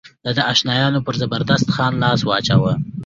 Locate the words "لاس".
2.03-2.19